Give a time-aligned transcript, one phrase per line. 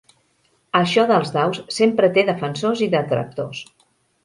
[0.79, 3.65] Això dels daus sempre té defensors i detractors.